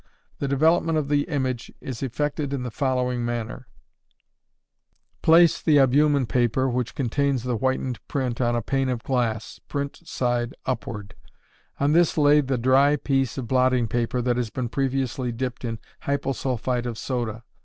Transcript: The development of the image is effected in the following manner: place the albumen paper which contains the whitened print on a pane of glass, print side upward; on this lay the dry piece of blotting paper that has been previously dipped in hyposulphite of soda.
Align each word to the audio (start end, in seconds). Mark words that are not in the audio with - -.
The 0.39 0.47
development 0.47 0.97
of 0.97 1.09
the 1.09 1.25
image 1.25 1.71
is 1.79 2.01
effected 2.01 2.53
in 2.53 2.63
the 2.63 2.71
following 2.71 3.23
manner: 3.23 3.67
place 5.21 5.61
the 5.61 5.77
albumen 5.77 6.25
paper 6.25 6.67
which 6.67 6.95
contains 6.95 7.43
the 7.43 7.55
whitened 7.57 7.99
print 8.07 8.41
on 8.41 8.55
a 8.55 8.63
pane 8.63 8.89
of 8.89 9.03
glass, 9.03 9.59
print 9.67 9.99
side 10.07 10.55
upward; 10.65 11.13
on 11.79 11.91
this 11.91 12.17
lay 12.17 12.41
the 12.41 12.57
dry 12.57 12.95
piece 12.95 13.37
of 13.37 13.45
blotting 13.47 13.87
paper 13.87 14.23
that 14.23 14.37
has 14.37 14.49
been 14.49 14.69
previously 14.69 15.31
dipped 15.31 15.63
in 15.63 15.77
hyposulphite 16.05 16.87
of 16.87 16.97
soda. 16.97 17.43